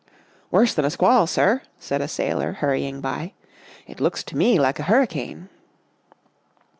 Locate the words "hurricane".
4.89-5.47